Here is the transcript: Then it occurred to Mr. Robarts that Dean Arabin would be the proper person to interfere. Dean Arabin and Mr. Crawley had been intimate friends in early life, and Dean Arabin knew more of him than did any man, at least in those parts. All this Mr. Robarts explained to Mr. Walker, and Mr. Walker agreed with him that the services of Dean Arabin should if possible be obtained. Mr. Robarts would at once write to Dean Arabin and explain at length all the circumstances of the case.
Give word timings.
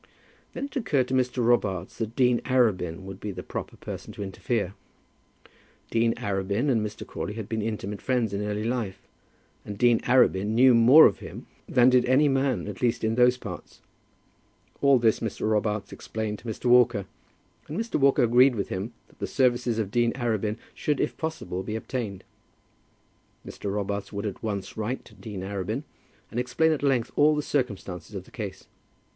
Then 0.53 0.65
it 0.65 0.75
occurred 0.75 1.07
to 1.09 1.13
Mr. 1.13 1.45
Robarts 1.45 1.97
that 1.99 2.15
Dean 2.15 2.41
Arabin 2.43 3.01
would 3.01 3.19
be 3.19 3.29
the 3.29 3.43
proper 3.43 3.77
person 3.77 4.11
to 4.13 4.23
interfere. 4.23 4.73
Dean 5.91 6.15
Arabin 6.15 6.71
and 6.71 6.83
Mr. 6.83 7.05
Crawley 7.05 7.33
had 7.35 7.47
been 7.47 7.61
intimate 7.61 8.01
friends 8.01 8.33
in 8.33 8.41
early 8.41 8.63
life, 8.63 9.03
and 9.63 9.77
Dean 9.77 9.99
Arabin 9.99 10.55
knew 10.55 10.73
more 10.73 11.05
of 11.05 11.19
him 11.19 11.45
than 11.69 11.91
did 11.91 12.03
any 12.05 12.27
man, 12.27 12.67
at 12.67 12.81
least 12.81 13.03
in 13.03 13.13
those 13.13 13.37
parts. 13.37 13.81
All 14.81 14.97
this 14.97 15.19
Mr. 15.19 15.47
Robarts 15.47 15.93
explained 15.93 16.39
to 16.39 16.47
Mr. 16.47 16.65
Walker, 16.65 17.05
and 17.67 17.77
Mr. 17.77 17.99
Walker 17.99 18.23
agreed 18.23 18.55
with 18.55 18.69
him 18.69 18.93
that 19.07 19.19
the 19.19 19.27
services 19.27 19.77
of 19.77 19.91
Dean 19.91 20.13
Arabin 20.13 20.57
should 20.73 20.99
if 20.99 21.15
possible 21.15 21.61
be 21.61 21.75
obtained. 21.75 22.23
Mr. 23.45 23.71
Robarts 23.71 24.11
would 24.11 24.25
at 24.25 24.41
once 24.41 24.75
write 24.75 25.05
to 25.05 25.13
Dean 25.13 25.41
Arabin 25.43 25.83
and 26.31 26.39
explain 26.39 26.71
at 26.71 26.81
length 26.81 27.11
all 27.15 27.35
the 27.35 27.43
circumstances 27.43 28.15
of 28.15 28.23
the 28.23 28.31
case. 28.31 28.65